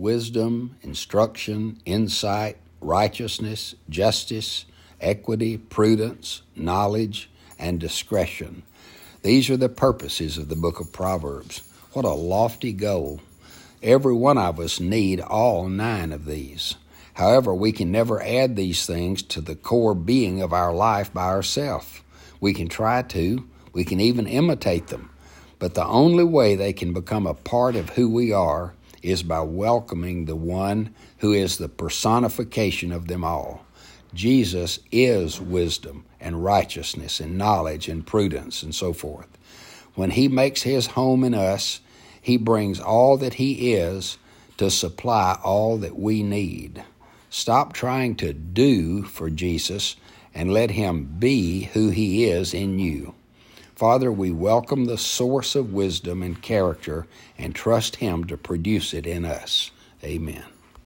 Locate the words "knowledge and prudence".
37.38-38.62